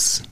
[0.00, 0.22] Fugis,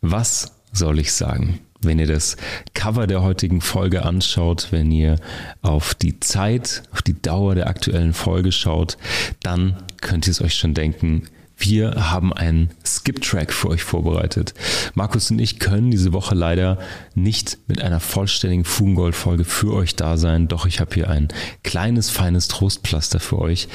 [0.00, 1.60] was soll ich sagen?
[1.80, 2.36] Wenn ihr das
[2.72, 5.16] Cover der heutigen Folge anschaut, wenn ihr
[5.62, 8.96] auf die Zeit, auf die Dauer der aktuellen Folge schaut,
[9.42, 11.24] dann könnt ihr es euch schon denken,
[11.56, 14.54] wir haben einen Skip-Track für euch vorbereitet.
[14.94, 16.78] Markus und ich können diese Woche leider
[17.14, 21.28] nicht mit einer vollständigen Fugengold-Folge für euch da sein, doch ich habe hier ein
[21.62, 23.68] kleines, feines Trostpflaster für euch.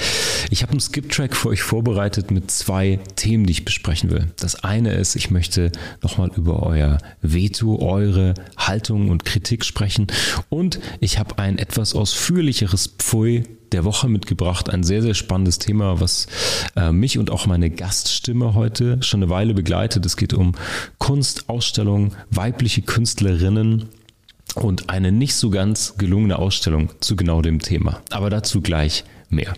[0.49, 4.31] Ich habe einen Skip-Track für euch vorbereitet mit zwei Themen, die ich besprechen will.
[4.37, 5.71] Das eine ist, ich möchte
[6.01, 10.07] nochmal über euer Veto, eure Haltung und Kritik sprechen
[10.49, 14.69] und ich habe ein etwas ausführlicheres Pfui der Woche mitgebracht.
[14.69, 16.27] Ein sehr, sehr spannendes Thema, was
[16.75, 20.05] äh, mich und auch meine Gaststimme heute schon eine Weile begleitet.
[20.05, 20.53] Es geht um
[20.97, 23.89] Kunst, Ausstellung, weibliche Künstlerinnen
[24.55, 28.01] und eine nicht so ganz gelungene Ausstellung zu genau dem Thema.
[28.11, 29.53] Aber dazu gleich mehr.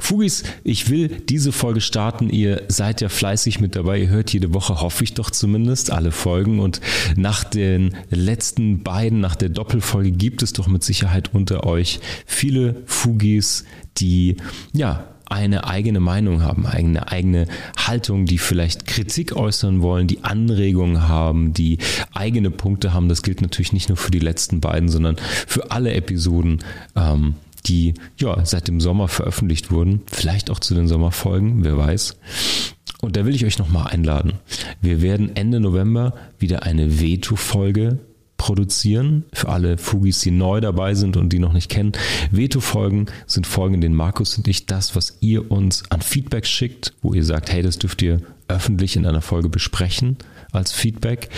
[0.00, 2.30] Fugis, ich will diese Folge starten.
[2.30, 4.00] Ihr seid ja fleißig mit dabei.
[4.00, 6.60] Ihr hört jede Woche, hoffe ich doch zumindest, alle Folgen.
[6.60, 6.80] Und
[7.16, 12.82] nach den letzten beiden, nach der Doppelfolge, gibt es doch mit Sicherheit unter euch viele
[12.86, 13.64] Fugis,
[13.98, 14.36] die
[14.72, 21.06] ja eine eigene Meinung haben, eine eigene Haltung, die vielleicht Kritik äußern wollen, die Anregungen
[21.06, 21.78] haben, die
[22.14, 23.08] eigene Punkte haben.
[23.08, 25.16] Das gilt natürlich nicht nur für die letzten beiden, sondern
[25.46, 26.64] für alle Episoden.
[26.96, 27.34] Ähm,
[27.66, 32.16] die ja seit dem Sommer veröffentlicht wurden, vielleicht auch zu den Sommerfolgen, wer weiß.
[33.00, 34.34] Und da will ich euch nochmal einladen.
[34.80, 37.98] Wir werden Ende November wieder eine Veto-Folge
[38.36, 39.24] produzieren.
[39.32, 41.92] Für alle Fugis, die neu dabei sind und die noch nicht kennen.
[42.30, 46.94] Veto-Folgen sind Folgen, in denen Markus und ich das, was ihr uns an Feedback schickt,
[47.02, 50.16] wo ihr sagt, hey, das dürft ihr öffentlich in einer Folge besprechen
[50.52, 51.28] als Feedback.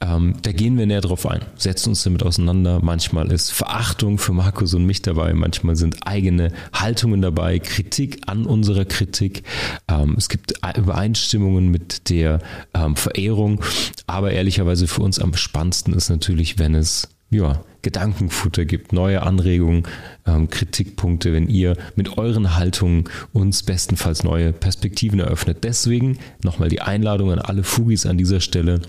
[0.00, 2.80] Ähm, da gehen wir näher drauf ein, setzen uns damit auseinander.
[2.82, 8.46] Manchmal ist Verachtung für Markus und mich dabei, manchmal sind eigene Haltungen dabei, Kritik an
[8.46, 9.42] unserer Kritik.
[9.88, 12.40] Ähm, es gibt Übereinstimmungen mit der
[12.74, 13.62] ähm, Verehrung,
[14.06, 19.84] aber ehrlicherweise für uns am spannendsten ist natürlich, wenn es ja, Gedankenfutter gibt, neue Anregungen,
[20.26, 25.64] ähm, Kritikpunkte, wenn ihr mit euren Haltungen uns bestenfalls neue Perspektiven eröffnet.
[25.64, 28.82] Deswegen nochmal die Einladung an alle Fugis an dieser Stelle.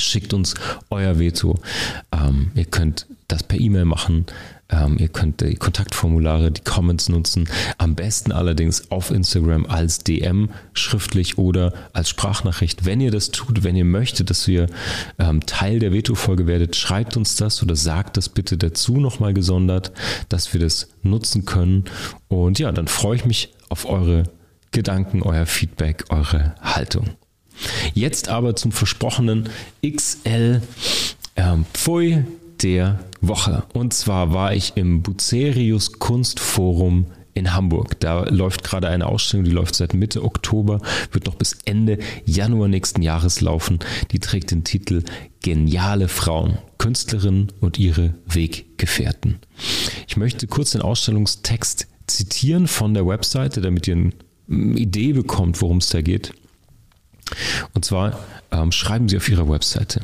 [0.00, 0.54] Schickt uns
[0.90, 1.56] euer Veto.
[2.12, 4.26] Ähm, ihr könnt das per E-Mail machen.
[4.70, 7.48] Ähm, ihr könnt die Kontaktformulare, die Comments nutzen.
[7.78, 12.84] Am besten allerdings auf Instagram als DM schriftlich oder als Sprachnachricht.
[12.84, 14.66] Wenn ihr das tut, wenn ihr möchtet, dass wir
[15.18, 19.92] ähm, Teil der Veto-Folge werdet, schreibt uns das oder sagt das bitte dazu nochmal gesondert,
[20.28, 21.84] dass wir das nutzen können.
[22.28, 24.24] Und ja, dann freue ich mich auf eure
[24.70, 27.10] Gedanken, euer Feedback, eure Haltung.
[27.94, 29.48] Jetzt aber zum versprochenen
[29.82, 30.62] XL
[31.36, 32.24] ähm, Pfui
[32.62, 33.64] der Woche.
[33.72, 37.98] Und zwar war ich im Bucerius Kunstforum in Hamburg.
[38.00, 40.80] Da läuft gerade eine Ausstellung, die läuft seit Mitte Oktober,
[41.12, 43.78] wird noch bis Ende Januar nächsten Jahres laufen.
[44.10, 45.02] Die trägt den Titel
[45.40, 49.38] Geniale Frauen, Künstlerinnen und ihre Weggefährten.
[50.06, 54.12] Ich möchte kurz den Ausstellungstext zitieren von der Webseite, damit ihr eine
[54.48, 56.34] Idee bekommt, worum es da geht.
[57.74, 58.18] Und zwar
[58.50, 60.00] ähm, schreiben Sie auf Ihrer Webseite.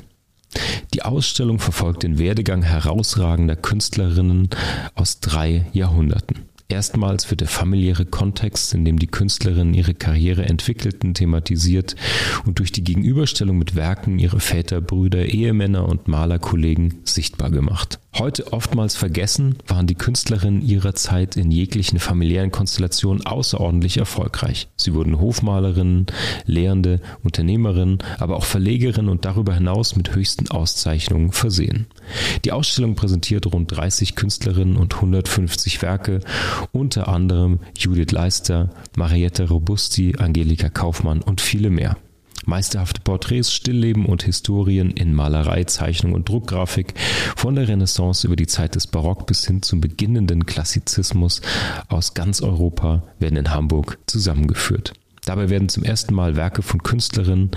[1.05, 4.49] Ausstellung verfolgt den Werdegang herausragender Künstlerinnen
[4.95, 6.39] aus drei Jahrhunderten.
[6.69, 11.95] Erstmals wird der familiäre Kontext, in dem die Künstlerinnen ihre Karriere entwickelten, thematisiert
[12.47, 18.01] und durch die Gegenüberstellung mit Werken ihrer Väter, Brüder, Ehemänner und Malerkollegen sichtbar gemacht.
[18.17, 24.69] Heute oftmals vergessen, waren die Künstlerinnen ihrer Zeit in jeglichen familiären Konstellationen außerordentlich erfolgreich.
[24.77, 26.07] Sie wurden Hofmalerinnen,
[26.47, 31.87] Lehrende, Unternehmerinnen, aber auch Verlegerinnen und darüber hinaus mit höchsten Auszeichnungen versehen.
[32.45, 36.21] Die Ausstellung präsentiert rund 30 Künstlerinnen und 150 Werke,
[36.71, 41.97] unter anderem Judith Leister, Marietta Robusti, Angelika Kaufmann und viele mehr.
[42.47, 46.95] Meisterhafte Porträts, Stillleben und Historien in Malerei, Zeichnung und Druckgrafik
[47.37, 51.41] von der Renaissance über die Zeit des Barock bis hin zum beginnenden Klassizismus
[51.89, 54.95] aus ganz Europa werden in Hamburg zusammengeführt.
[55.25, 57.51] Dabei werden zum ersten Mal Werke von Künstlerinnen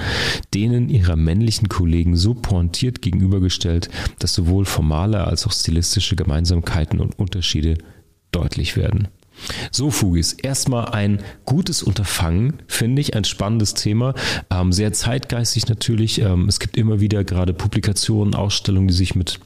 [0.54, 7.20] denen ihrer männlichen Kollegen so pointiert gegenübergestellt, dass sowohl formale als auch stilistische Gemeinsamkeiten und
[7.20, 7.78] Unterschiede
[8.32, 9.10] deutlich werden.
[9.72, 14.14] So, Fugis, erstmal ein gutes Unterfangen, finde ich, ein spannendes Thema,
[14.50, 16.20] ähm, sehr zeitgeistig natürlich.
[16.22, 19.40] Ähm, es gibt immer wieder gerade Publikationen, Ausstellungen, die sich mit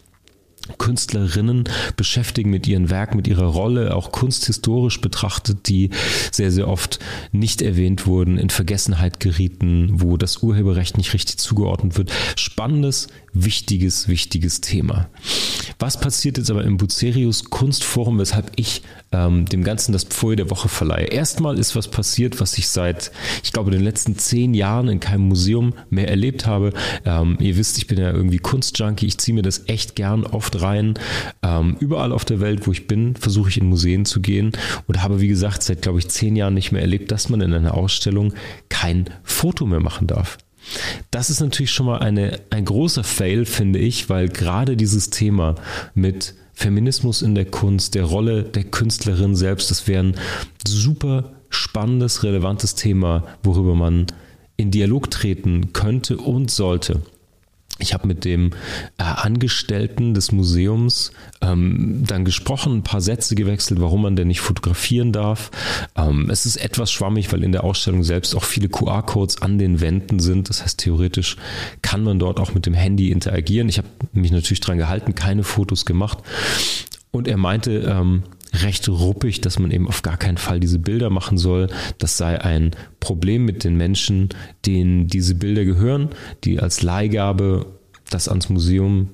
[0.78, 1.66] Künstlerinnen
[1.98, 5.90] beschäftigen mit ihren Werken, mit ihrer Rolle, auch kunsthistorisch betrachtet, die
[6.32, 7.00] sehr, sehr oft
[7.32, 12.12] nicht erwähnt wurden, in Vergessenheit gerieten, wo das Urheberrecht nicht richtig zugeordnet wird.
[12.36, 15.10] Spannendes, wichtiges, wichtiges Thema.
[15.80, 20.50] Was passiert jetzt aber im Bucerius Kunstforum, weshalb ich ähm, dem Ganzen das Pfui der
[20.50, 21.06] Woche verleihe?
[21.06, 23.12] Erstmal ist was passiert, was ich seit,
[23.44, 26.74] ich glaube, den letzten zehn Jahren in keinem Museum mehr erlebt habe.
[27.06, 30.62] Ähm, ihr wisst, ich bin ja irgendwie Kunstjunkie, ich ziehe mir das echt gern oft
[30.62, 30.96] rein.
[31.42, 34.52] Ähm, überall auf der Welt, wo ich bin, versuche ich in Museen zu gehen
[34.88, 37.54] und habe, wie gesagt, seit, glaube ich, zehn Jahren nicht mehr erlebt, dass man in
[37.54, 38.34] einer Ausstellung
[38.70, 40.38] kein Foto mehr machen darf.
[41.10, 45.56] Das ist natürlich schon mal eine, ein großer Fail, finde ich, weil gerade dieses Thema
[45.94, 50.16] mit Feminismus in der Kunst, der Rolle der Künstlerin selbst, das wäre ein
[50.66, 54.08] super spannendes, relevantes Thema, worüber man
[54.58, 57.02] in Dialog treten könnte und sollte.
[57.82, 58.52] Ich habe mit dem
[58.98, 61.12] äh, Angestellten des Museums
[61.42, 65.52] ähm, dann gesprochen, ein paar Sätze gewechselt, warum man denn nicht fotografieren darf.
[65.96, 69.82] Ähm, es ist etwas schwammig, weil in der Ausstellung selbst auch viele QR-Codes an den
[69.82, 70.50] Wänden sind.
[70.50, 71.38] Das heißt, theoretisch
[71.82, 73.70] kann man dort auch mit dem Handy interagieren.
[73.70, 76.20] Ich habe mich natürlich daran gehalten, keine Fotos gemacht.
[77.12, 81.10] Und er meinte, ähm, recht ruppig, dass man eben auf gar keinen Fall diese Bilder
[81.10, 81.68] machen soll.
[81.98, 84.30] Das sei ein Problem mit den Menschen,
[84.66, 86.10] denen diese Bilder gehören,
[86.44, 87.66] die als Leihgabe
[88.10, 89.10] das ans Museum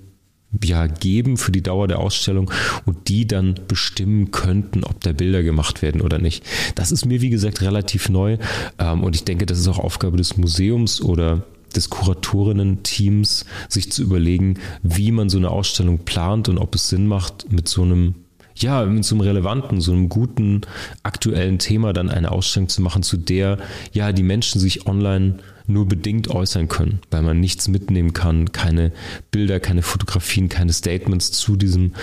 [0.63, 2.49] ja geben für die Dauer der Ausstellung
[2.85, 6.43] und die dann bestimmen könnten, ob da Bilder gemacht werden oder nicht.
[6.75, 8.37] Das ist mir, wie gesagt, relativ neu
[8.79, 11.43] ähm, und ich denke, das ist auch Aufgabe des Museums oder
[11.75, 17.07] des Kuratorinnen-Teams, sich zu überlegen, wie man so eine Ausstellung plant und ob es Sinn
[17.07, 18.15] macht, mit so einem
[18.61, 20.61] ja, mit so einem relevanten, so einem guten,
[21.03, 23.57] aktuellen Thema dann eine Ausstellung zu machen, zu der
[23.91, 25.35] ja die Menschen sich online
[25.67, 28.93] nur bedingt äußern können, weil man nichts mitnehmen kann, keine
[29.31, 31.93] Bilder, keine Fotografien, keine Statements zu diesem,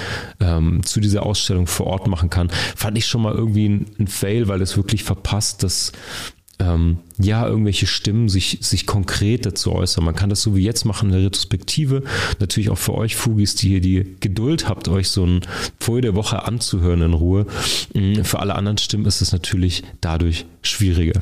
[0.41, 4.07] ähm, zu dieser Ausstellung vor Ort machen kann, fand ich schon mal irgendwie ein, ein
[4.07, 5.93] Fail, weil es wirklich verpasst, dass
[6.59, 10.05] ähm, ja, irgendwelche Stimmen sich, sich konkret dazu äußern.
[10.05, 12.03] Man kann das so wie jetzt machen in der Retrospektive.
[12.39, 15.41] Natürlich auch für euch Fugis, die hier die Geduld habt, euch so ein
[15.81, 17.47] Pfui der Woche anzuhören in Ruhe.
[17.95, 21.21] Mm, für alle anderen Stimmen ist es natürlich dadurch schwieriger.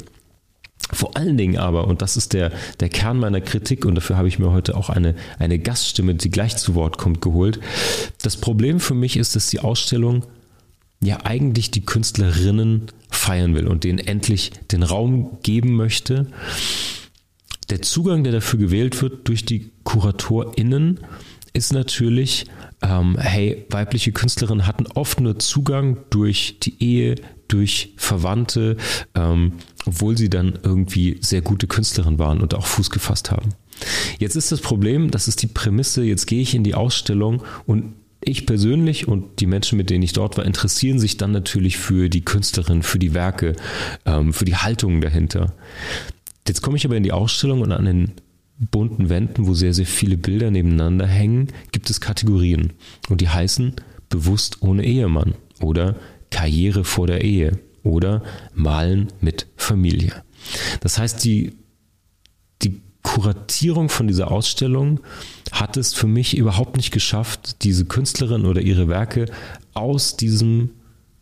[0.93, 4.29] Vor allen Dingen aber, und das ist der, der Kern meiner Kritik, und dafür habe
[4.29, 7.61] ich mir heute auch eine, eine Gaststimme, die gleich zu Wort kommt, geholt.
[8.21, 10.25] Das Problem für mich ist, dass die Ausstellung
[11.03, 16.29] ja eigentlich die Künstlerinnen feiern will und denen endlich den Raum geben möchte.
[17.71, 21.01] Der Zugang, der dafür gewählt wird durch die KuratorInnen,
[21.53, 22.47] ist natürlich,
[22.83, 27.17] ähm, hey, weibliche Künstlerinnen hatten oft nur Zugang durch die Ehe,
[27.49, 28.77] durch Verwandte,
[29.15, 29.53] ähm,
[29.85, 33.51] obwohl sie dann irgendwie sehr gute Künstlerinnen waren und auch Fuß gefasst haben.
[34.19, 37.95] Jetzt ist das Problem, das ist die Prämisse, jetzt gehe ich in die Ausstellung und
[38.25, 42.09] ich persönlich und die Menschen, mit denen ich dort war, interessieren sich dann natürlich für
[42.09, 43.55] die Künstlerin, für die Werke,
[44.07, 45.55] ähm, für die Haltungen dahinter.
[46.47, 48.13] Jetzt komme ich aber in die Ausstellung und an den
[48.59, 52.73] bunten Wänden, wo sehr, sehr viele Bilder nebeneinander hängen, gibt es Kategorien.
[53.09, 53.75] Und die heißen
[54.09, 55.97] bewusst ohne Ehemann oder
[56.31, 58.23] Karriere vor der Ehe oder
[58.55, 60.23] Malen mit Familie.
[60.81, 61.53] Das heißt, die
[63.03, 65.01] Kuratierung von dieser Ausstellung
[65.51, 69.27] hat es für mich überhaupt nicht geschafft, diese Künstlerin oder ihre Werke
[69.75, 70.71] aus diesem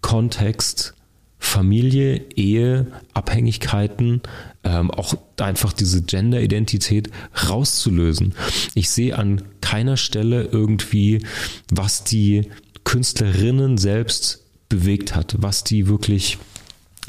[0.00, 0.94] Kontext
[1.38, 4.20] Familie, Ehe, Abhängigkeiten,
[4.62, 7.10] ähm, auch einfach diese Gender-Identität
[7.48, 8.34] rauszulösen.
[8.74, 11.24] Ich sehe an keiner Stelle irgendwie,
[11.72, 12.50] was die
[12.84, 16.38] Künstlerinnen selbst bewegt hat, was die wirklich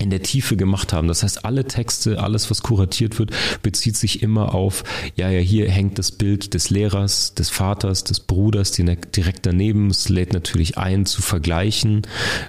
[0.01, 1.07] in der Tiefe gemacht haben.
[1.07, 3.31] Das heißt, alle Texte, alles, was kuratiert wird,
[3.61, 4.83] bezieht sich immer auf,
[5.15, 9.89] ja, ja, hier hängt das Bild des Lehrers, des Vaters, des Bruders direkt daneben.
[9.89, 12.01] Es lädt natürlich ein, zu vergleichen,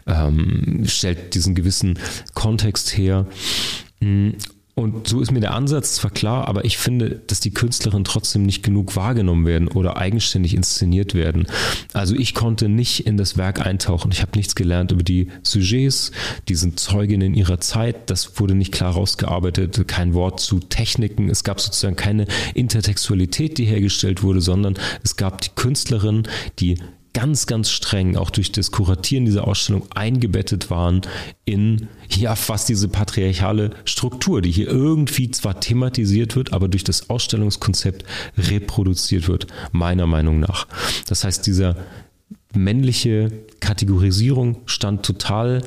[0.07, 1.99] ähm, stellt diesen gewissen
[2.35, 3.27] Kontext her.
[4.75, 8.45] Und so ist mir der Ansatz zwar klar, aber ich finde, dass die Künstlerinnen trotzdem
[8.45, 11.47] nicht genug wahrgenommen werden oder eigenständig inszeniert werden.
[11.93, 14.11] Also ich konnte nicht in das Werk eintauchen.
[14.13, 16.11] Ich habe nichts gelernt über die Sujets,
[16.49, 18.09] die sind Zeuginnen ihrer Zeit.
[18.09, 19.87] Das wurde nicht klar rausgearbeitet.
[19.89, 21.29] Kein Wort zu Techniken.
[21.29, 24.75] Es gab sozusagen keine Intertextualität, die hergestellt wurde, sondern
[25.05, 26.23] es gab die Künstlerin,
[26.61, 26.79] die
[27.15, 31.03] ganz, ganz streng auch durch das Kuratieren dieser Ausstellung eingebettet waren
[31.45, 37.11] in ja fast diese patriarchale Struktur, die hier irgendwie zwar thematisiert wird, aber durch das
[37.11, 38.05] Ausstellungskonzept
[38.39, 40.67] reproduziert wird, meiner Meinung nach.
[41.07, 41.77] Das heißt, dieser
[42.55, 45.63] männliche Kategorisierung stand total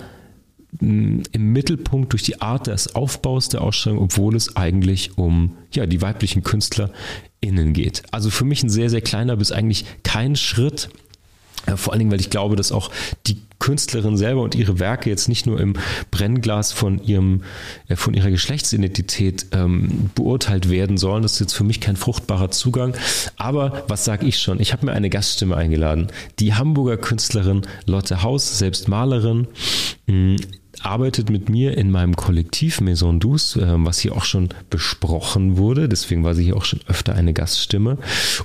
[0.82, 6.02] im Mittelpunkt durch die Art des Aufbaus der Ausstellung, obwohl es eigentlich um ja, die
[6.02, 8.04] weiblichen KünstlerInnen geht.
[8.12, 10.90] Also für mich ein sehr, sehr kleiner bis eigentlich kein Schritt
[11.75, 12.91] vor allen Dingen, weil ich glaube, dass auch
[13.27, 15.74] die Künstlerin selber und ihre Werke jetzt nicht nur im
[16.12, 17.43] Brennglas von ihrem,
[17.88, 21.24] äh, von ihrer Geschlechtsidentität ähm, beurteilt werden sollen.
[21.24, 22.93] Das ist jetzt für mich kein fruchtbarer Zugang.
[23.38, 24.60] Aber was sage ich schon?
[24.60, 26.07] Ich habe mir eine Gaststimme eingeladen.
[26.39, 29.48] Die Hamburger Künstlerin Lotte Haus, selbst Malerin,
[30.84, 35.88] arbeitet mit mir in meinem Kollektiv Maison Douce, äh, was hier auch schon besprochen wurde.
[35.88, 37.98] Deswegen war sie hier auch schon öfter eine Gaststimme.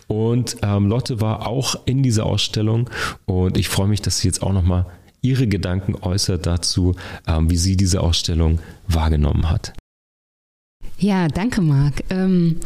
[0.07, 2.91] Und ähm, Lotte war auch in dieser Ausstellung
[3.27, 4.87] und ich freue mich, dass sie jetzt auch nochmal
[5.23, 6.97] ihre Gedanken äußert dazu,
[7.27, 9.73] ähm, wie sie diese Ausstellung wahrgenommen hat.
[11.01, 12.05] Ja, danke, Marc.
[12.11, 12.57] Ähm,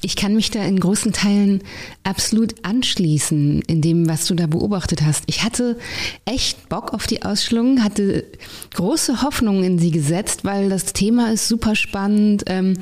[0.00, 1.60] ich kann mich da in großen Teilen
[2.04, 5.24] absolut anschließen in dem, was du da beobachtet hast.
[5.26, 5.76] Ich hatte
[6.24, 8.26] echt Bock auf die Ausstellung, hatte
[8.74, 12.44] große Hoffnungen in sie gesetzt, weil das Thema ist super spannend.
[12.46, 12.74] Ähm,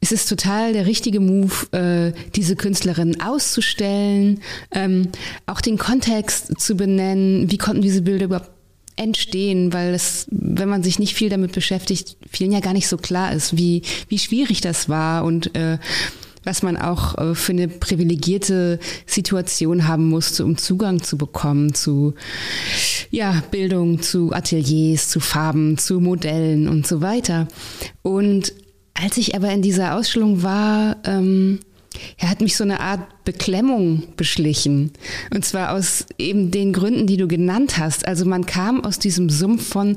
[0.00, 4.40] es ist total der richtige Move, äh, diese Künstlerin auszustellen,
[4.70, 5.08] ähm,
[5.46, 7.50] auch den Kontext zu benennen.
[7.50, 8.50] Wie konnten diese Bilder überhaupt
[8.98, 12.96] entstehen, weil es, wenn man sich nicht viel damit beschäftigt, vielen ja gar nicht so
[12.96, 15.78] klar ist, wie, wie schwierig das war und äh,
[16.44, 22.14] was man auch äh, für eine privilegierte Situation haben musste, um Zugang zu bekommen zu
[23.10, 27.48] ja, Bildung, zu Ateliers, zu Farben, zu Modellen und so weiter.
[28.02, 28.52] Und
[28.94, 31.60] als ich aber in dieser Ausstellung war, ähm,
[32.16, 34.92] er hat mich so eine Art Beklemmung beschlichen.
[35.34, 38.06] Und zwar aus eben den Gründen, die du genannt hast.
[38.06, 39.96] Also man kam aus diesem Sumpf von,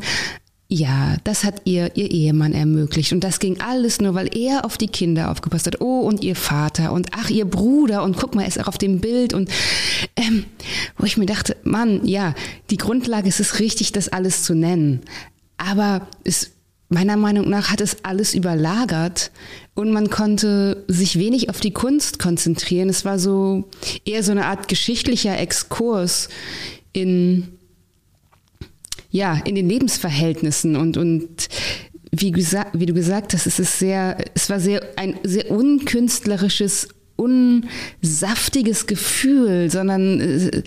[0.73, 3.11] ja, das hat ihr, ihr Ehemann ermöglicht.
[3.11, 5.81] Und das ging alles nur, weil er auf die Kinder aufgepasst hat.
[5.81, 8.77] Oh, und ihr Vater und ach, ihr Bruder und guck mal, er ist auch auf
[8.77, 9.33] dem Bild.
[9.33, 9.49] Und
[10.15, 10.45] ähm,
[10.97, 12.35] wo ich mir dachte, Mann, ja,
[12.69, 15.01] die Grundlage ist es richtig, das alles zu nennen.
[15.57, 16.51] Aber es
[16.91, 19.31] meiner Meinung nach hat es alles überlagert
[19.75, 22.89] und man konnte sich wenig auf die Kunst konzentrieren.
[22.89, 23.69] Es war so
[24.05, 26.27] eher so eine Art geschichtlicher Exkurs
[26.93, 27.47] in
[29.09, 31.49] ja, in den Lebensverhältnissen und und
[32.11, 36.89] wie, wie du gesagt hast, es ist sehr, es war sehr ein sehr unkünstlerisches
[37.21, 40.63] unsaftiges Gefühl, sondern äh,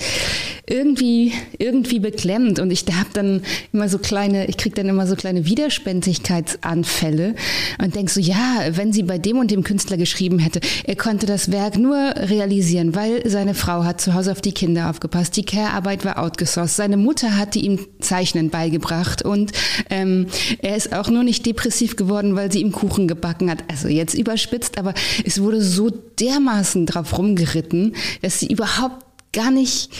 [0.67, 2.59] irgendwie, irgendwie beklemmt.
[2.59, 3.43] Und ich habe dann
[3.73, 7.35] immer so kleine, ich kriege dann immer so kleine Widerspenstigkeitsanfälle
[7.83, 11.27] und denk so, ja, wenn sie bei dem und dem Künstler geschrieben hätte, er konnte
[11.27, 15.45] das Werk nur realisieren, weil seine Frau hat zu Hause auf die Kinder aufgepasst, die
[15.45, 19.53] Care-Arbeit war outgesourced, seine Mutter hatte ihm Zeichnen beigebracht und
[19.91, 20.27] ähm,
[20.61, 23.65] er ist auch nur nicht depressiv geworden, weil sie ihm Kuchen gebacken hat.
[23.69, 24.95] Also jetzt überspitzt, aber
[25.25, 26.44] es wurde so dermaßen
[26.87, 29.91] drauf rumgeritten, dass sie überhaupt gar nicht,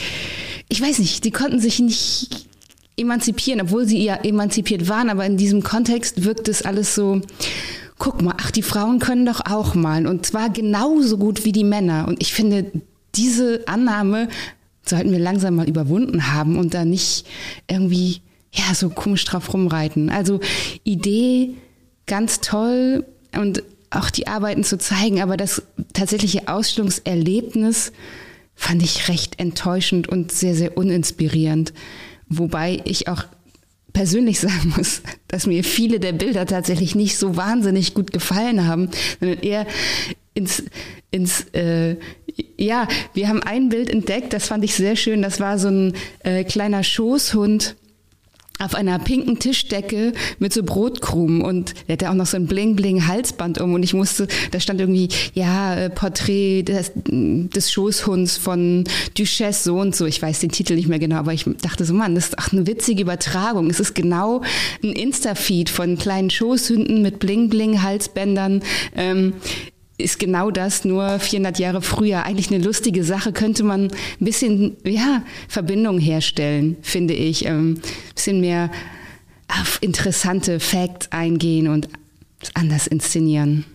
[0.69, 2.47] ich weiß nicht, die konnten sich nicht
[2.97, 7.21] emanzipieren, obwohl sie ja emanzipiert waren, aber in diesem Kontext wirkt es alles so,
[7.97, 11.63] guck mal, ach, die Frauen können doch auch malen und zwar genauso gut wie die
[11.63, 12.07] Männer.
[12.07, 12.71] Und ich finde,
[13.15, 14.27] diese Annahme
[14.85, 17.25] sollten wir langsam mal überwunden haben und da nicht
[17.69, 18.21] irgendwie,
[18.53, 20.09] ja, so komisch drauf rumreiten.
[20.09, 20.39] Also
[20.83, 21.55] Idee
[22.05, 23.05] ganz toll
[23.37, 23.63] und
[23.95, 27.91] auch die Arbeiten zu zeigen, aber das tatsächliche Ausstellungserlebnis
[28.55, 31.73] fand ich recht enttäuschend und sehr, sehr uninspirierend.
[32.27, 33.25] Wobei ich auch
[33.93, 38.89] persönlich sagen muss, dass mir viele der Bilder tatsächlich nicht so wahnsinnig gut gefallen haben,
[39.19, 39.65] sondern eher
[40.33, 40.63] ins,
[41.11, 41.95] ins äh,
[42.57, 45.93] ja, wir haben ein Bild entdeckt, das fand ich sehr schön, das war so ein
[46.19, 47.75] äh, kleiner Schoßhund,
[48.59, 53.59] auf einer pinken Tischdecke mit so Brotkrumen und der hatte auch noch so ein Bling-Bling-Halsband
[53.59, 58.85] um und ich musste, da stand irgendwie, ja, äh, Porträt des, des Schoßhunds von
[59.17, 60.05] Duchesse so und so.
[60.05, 62.51] Ich weiß den Titel nicht mehr genau, aber ich dachte so, Mann, das ist auch
[62.51, 63.69] eine witzige Übertragung.
[63.69, 64.41] Es ist genau
[64.83, 68.63] ein Insta-Feed von kleinen Schoßhunden mit Bling-Bling-Halsbändern.
[68.95, 69.33] Ähm,
[69.97, 72.23] ist genau das, nur 400 Jahre früher.
[72.23, 77.45] Eigentlich eine lustige Sache, könnte man ein bisschen, ja, Verbindung herstellen, finde ich.
[77.45, 77.79] Ähm,
[78.13, 78.71] bisschen mehr
[79.47, 81.87] auf interessante Facts eingehen und
[82.53, 83.65] anders inszenieren.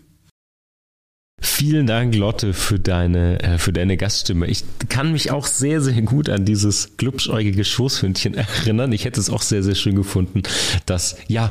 [1.60, 4.46] Vielen Dank, Lotte, für deine, äh, für deine Gaststimme.
[4.46, 8.32] Ich kann mich auch sehr, sehr gut an dieses glubschäugige Schoßhündchen
[8.64, 8.92] erinnern.
[8.92, 10.42] Ich hätte es auch sehr, sehr schön gefunden,
[10.86, 11.50] dass, ja,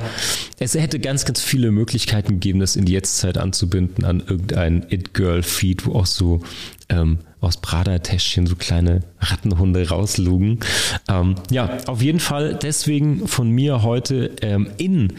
[0.57, 5.85] es hätte ganz, ganz viele Möglichkeiten gegeben, das in die Jetztzeit anzubinden an irgendein It-Girl-Feed,
[5.85, 6.41] wo auch so
[6.89, 10.61] ähm, aus Prada-Täschchen so kleine Rattenhunde rauslugen.
[11.07, 15.13] Ähm, ja, auf jeden Fall deswegen von mir heute ähm, in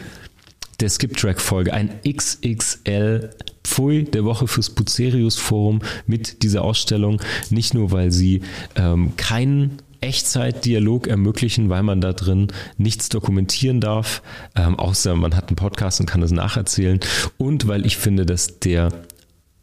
[0.81, 3.29] der Skip-Track-Folge ein XXL
[3.63, 7.21] Pfui der Woche fürs Bucerius Forum mit dieser Ausstellung.
[7.49, 8.41] Nicht nur, weil sie
[8.75, 12.47] ähm, keinen Echtzeitdialog ermöglichen, weil man da drin
[12.77, 14.23] nichts dokumentieren darf,
[14.55, 16.99] ähm, außer man hat einen Podcast und kann das nacherzählen.
[17.37, 18.91] Und weil ich finde, dass der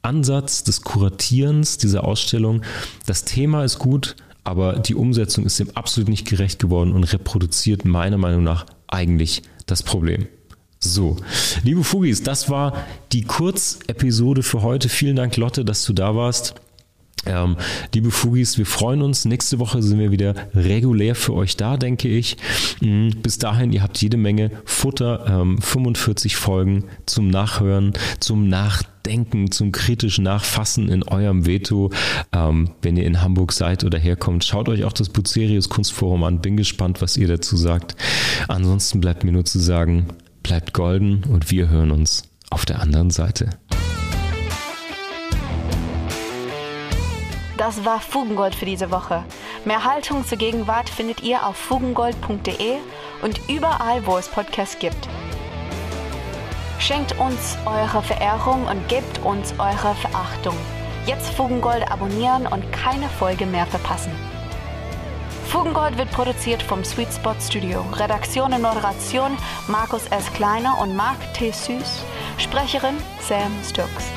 [0.03, 2.63] Ansatz des Kuratierens dieser Ausstellung,
[3.07, 7.85] das Thema ist gut, aber die Umsetzung ist dem absolut nicht gerecht geworden und reproduziert
[7.85, 10.29] meiner Meinung nach eigentlich das Problem.
[10.81, 11.17] So,
[11.65, 14.89] liebe Fugis, das war die Kurzepisode für heute.
[14.89, 16.55] Vielen Dank, Lotte, dass du da warst.
[17.27, 17.57] Ähm,
[17.93, 19.25] liebe Fugis, wir freuen uns.
[19.25, 22.37] Nächste Woche sind wir wieder regulär für euch da, denke ich.
[22.81, 29.51] Mhm, bis dahin, ihr habt jede Menge Futter, ähm, 45 Folgen zum Nachhören, zum Nachdenken,
[29.51, 31.91] zum kritischen Nachfassen in eurem Veto.
[32.33, 36.41] Ähm, wenn ihr in Hamburg seid oder herkommt, schaut euch auch das Bucerius Kunstforum an.
[36.41, 37.97] Bin gespannt, was ihr dazu sagt.
[38.47, 40.07] Ansonsten bleibt mir nur zu sagen,
[40.49, 43.51] bleibt golden und wir hören uns auf der anderen Seite.
[47.59, 49.25] Das war Fugengold für diese Woche.
[49.67, 52.77] Mehr Haltung zur Gegenwart findet ihr auf fugengold.de
[53.23, 54.97] und überall, wo es Podcasts gibt.
[56.79, 60.57] Schenkt uns eure Verehrung und gebt uns eure Verachtung.
[61.05, 64.13] Jetzt Fugengold abonnieren und keine Folge mehr verpassen.
[65.49, 67.81] Fugengold wird produziert vom Sweet Spot Studio.
[67.95, 69.35] Redaktion und Moderation
[69.67, 70.31] Markus S.
[70.35, 71.51] Kleiner und Mark T.
[71.51, 72.05] Süß.
[72.37, 74.13] Sprecherin Sam Stokes.